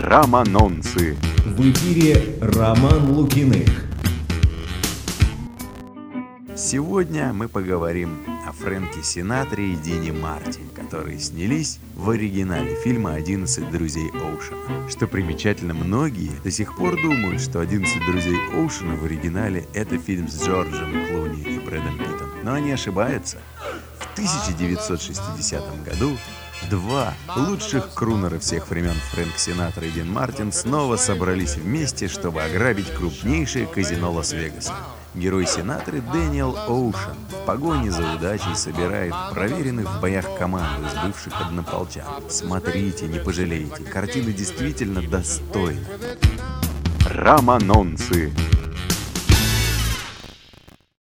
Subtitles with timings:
[0.00, 1.16] Романонцы.
[1.44, 3.68] В эфире Роман Лукиных.
[6.54, 8.10] Сегодня мы поговорим
[8.46, 14.88] о Фрэнке Синатре и Дине Мартин, которые снялись в оригинале фильма «11 друзей Оушена».
[14.88, 20.28] Что примечательно, многие до сих пор думают, что «11 друзей Оушена» в оригинале— это фильм
[20.28, 22.30] с Джорджем Клуни и Брэдом Питтом.
[22.44, 23.38] Но они ошибаются.
[24.18, 26.18] В 1960 году
[26.68, 32.92] Два лучших крунера всех времен Фрэнк Синатра и Дин Мартин снова собрались вместе, чтобы ограбить
[32.92, 34.74] крупнейшее казино Лас-Вегаса.
[35.14, 41.40] Герой Синатры Дэниел Оушен в погоне за удачей собирает проверенных в боях команду из бывших
[41.40, 42.04] однополчан.
[42.28, 45.86] Смотрите, не пожалеете, картина действительно достойна.
[47.06, 48.32] Романонцы